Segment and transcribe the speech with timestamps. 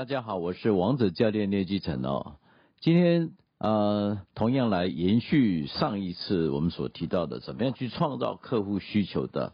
[0.00, 2.36] 大家好，我是王者教练聂基成哦。
[2.80, 9.52] 今天呃，同样来延续上一次我们所提到的，怎么样去创造客户需求的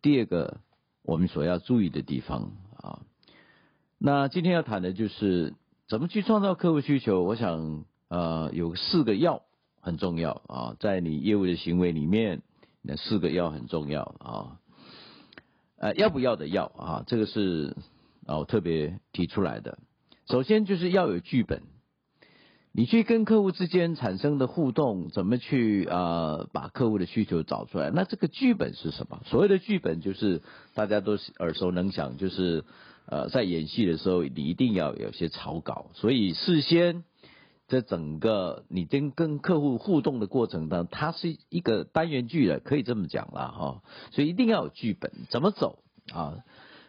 [0.00, 0.56] 第二个
[1.02, 3.02] 我们所要注意的地方啊。
[3.98, 5.52] 那今天要谈的就是
[5.86, 7.22] 怎么去创造客户需求。
[7.22, 9.42] 我想呃，有四个要
[9.82, 12.40] 很重要啊，在你业务的行为里面，
[12.80, 14.56] 那四个要很重要啊。
[15.76, 17.76] 呃，要不要的要啊，这个是。
[18.26, 19.78] 啊，我特别提出来的，
[20.28, 21.62] 首先就是要有剧本，
[22.72, 27.90] 你去跟客户之间产生的互动，怎么去啊把客户的需求找出来？
[27.90, 29.20] 那这个剧本是什么？
[29.26, 30.42] 所谓的剧本就是
[30.74, 32.64] 大家都耳熟能详，就是
[33.06, 37.04] 呃在演戏的时候，你一定要有些草稿，所以事先
[37.68, 45.78] 这整个你跟跟客户互动的过程当中，它是一个单元剧的，可以这么讲了哈，所以一定要有剧本，怎么走
[46.12, 46.38] 啊？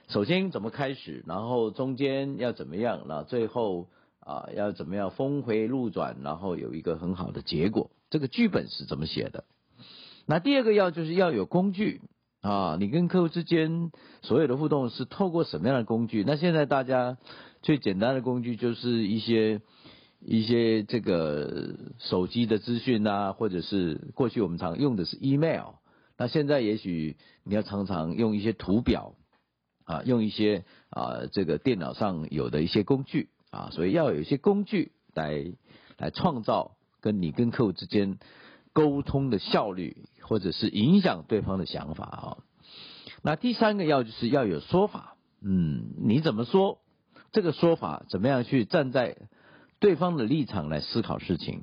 [0.07, 3.87] 首先怎么开始，然后中间要怎么样，那最后
[4.19, 7.89] 啊要怎么样峰回路转，然后有一个很好的结果。
[8.11, 9.45] 这个剧本是怎么写的？
[10.27, 12.01] 那第二个要就是要有工具
[12.41, 16.23] 啊，你跟客户之间所有的互动是透过什么样的工具？
[16.25, 17.17] 那现在大家
[17.63, 19.59] 最简单的工具就是一些
[20.19, 25.73] 一些这个手机的资讯啊，或者是过去我们常用的是 email，
[26.15, 29.15] 那现在也许你要常常用一些图表。
[29.85, 35.45] 啊，用一些啊，这个电脑上有的一些工具啊，所以要有一些工具来
[35.97, 38.17] 来创造跟你跟客户之间
[38.73, 42.37] 沟通的效率，或者是影响对方的想法啊。
[43.21, 46.79] 那第三个要就是要有说法，嗯，你怎么说？
[47.31, 49.17] 这个说法怎么样去站在
[49.79, 51.61] 对方的立场来思考事情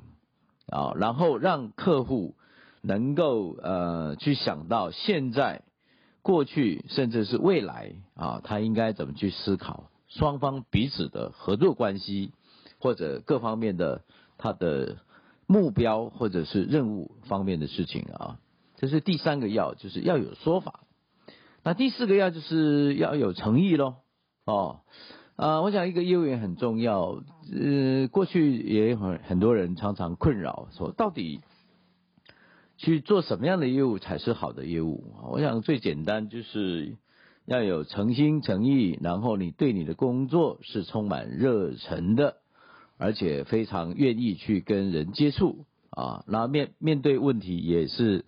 [0.67, 0.93] 啊？
[0.95, 2.35] 然后让客户
[2.81, 5.63] 能够呃去想到现在。
[6.23, 12.31] 过去甚至是未来啊，他应该怎么去思考双方彼此的合作关系，
[12.79, 14.01] 或者各方面的
[14.37, 14.97] 他的
[15.47, 18.39] 目标或者是任务方面的事情啊？
[18.77, 20.79] 这是第三个要，就是要有说法。
[21.61, 23.95] 那第四个要就是要有诚意喽。
[24.45, 24.79] 哦，
[25.35, 27.21] 啊，我想一个业务员很重要。
[27.51, 31.41] 呃，过去也很很多人常常困扰说，到底。
[32.83, 35.05] 去做什么样的业务才是好的业务？
[35.31, 36.97] 我想最简单就是
[37.45, 42.35] 要有诚心诚意，然后你对你的工作是充满热忱的，
[42.97, 48.25] 而且非常愿意去跟人接触啊，那面面对问题也是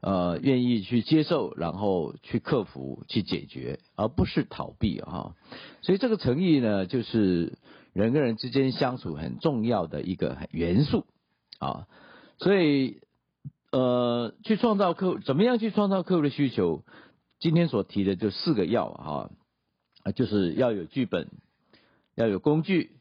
[0.00, 5.34] 呃愿意去接受，然后去克服去解决，而不是逃避啊。
[5.82, 7.58] 所以这个诚意呢，就是
[7.92, 11.04] 人跟人之间相处很重要的一个元素
[11.58, 11.86] 啊，
[12.38, 13.02] 所以。
[13.72, 16.84] 呃，去创造客户，怎么样去创造客户的需求？
[17.38, 19.30] 今天所提的就四个要哈，
[20.02, 21.28] 啊，就是要有剧本，
[22.16, 22.96] 要有工具，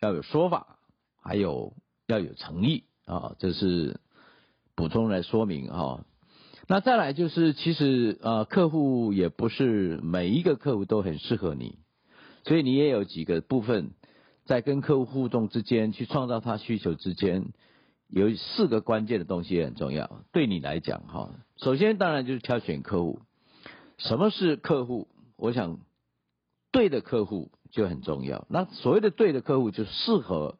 [0.00, 0.78] 要有说法，
[1.22, 1.72] 还有
[2.06, 3.98] 要有诚意啊，这是
[4.76, 6.04] 补充来说明哈。
[6.68, 11.78] 那再来就是，其实呃，客户也不是每一个客户都很适合你，
[12.44, 13.90] 所以你也有几个部分
[14.44, 17.52] 在跟客户互动之间，去创造他需求之间。
[18.10, 21.30] 有四个关键的东西很重要，对你来讲哈。
[21.58, 23.20] 首先当然就是挑选客户。
[23.98, 25.08] 什么是客户？
[25.36, 25.78] 我想
[26.72, 28.46] 对的客户就很重要。
[28.50, 30.56] 那所谓的对的客户，就适合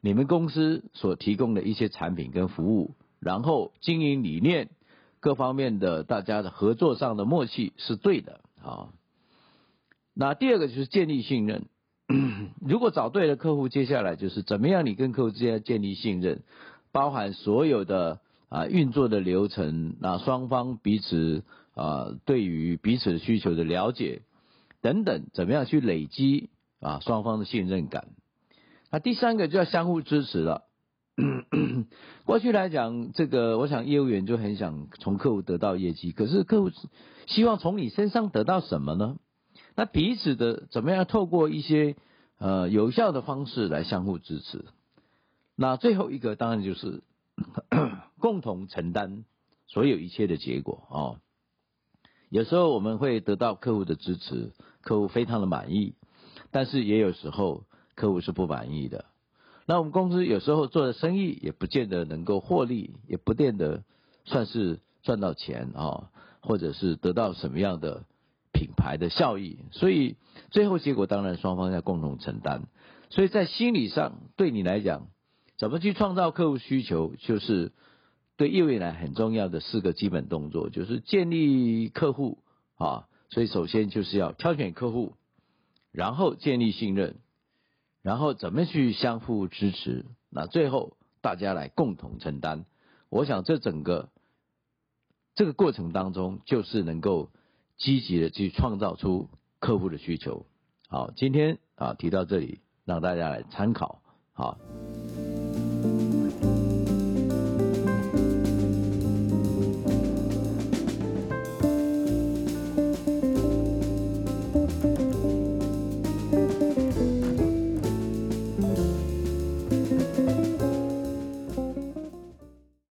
[0.00, 4.68] 你们公司所提供的一些产品跟服务，然后经营理念
[5.18, 8.92] 各方面的大家的合作上的默契是对的啊。
[10.14, 11.66] 那第二个就是建立信任。
[12.60, 16.42] 如果找对了客户，接下来就是怎么样你跟客户之间建立信任，
[16.92, 21.42] 包含所有的啊运作的流程，那双方彼此
[21.74, 24.22] 啊对于彼此的需求的了解
[24.80, 28.08] 等等，怎么样去累积啊双方的信任感？
[28.90, 30.64] 那第三个就要相互支持了。
[32.24, 36.70] 过去来讲，这个我想业务员就很想从客户得到业绩，可是客户
[37.26, 39.16] 希望从你身上得到什么呢？
[39.74, 41.96] 那彼此的怎么样透过一些
[42.42, 44.64] 呃有效的方式来相互支持？
[45.54, 47.04] 那最后一个当然就是
[48.18, 49.24] 共同承担
[49.68, 51.20] 所有一切的结果哦。
[52.30, 54.50] 有时候我们会得到客户的支持，
[54.80, 55.94] 客户非常的满意，
[56.50, 57.62] 但是也有时候
[57.94, 59.04] 客户是不满意的。
[59.66, 63.84] 那我们公司有时候做的生意也不见得能够获利，也不见得
[64.24, 66.10] 算是赚到钱啊，
[66.40, 68.02] 或者是得到什么样的。
[68.62, 70.14] 品牌的效益，所以
[70.52, 72.68] 最后结果当然双方要共同承担。
[73.10, 75.08] 所以在心理上，对你来讲，
[75.58, 77.72] 怎么去创造客户需求，就是
[78.36, 82.38] 对业务来很重要的四个基本动作，就是建立客户
[82.76, 83.08] 啊。
[83.30, 85.14] 所以首先就是要挑选客户，
[85.90, 87.16] 然后建立信任，
[88.00, 90.06] 然后怎么去相互支持？
[90.30, 92.64] 那最后大家来共同承担。
[93.10, 94.10] 我想这整个
[95.34, 97.30] 这个过程当中，就是能够
[97.82, 100.46] 积极的去创造出客户的需求。
[100.86, 104.00] 好，今天啊提到这里，让大家来参考。
[104.32, 104.56] 好。